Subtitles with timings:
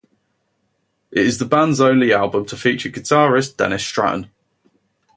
[1.11, 4.31] It is the band's only album to feature guitarist Dennis Stratton.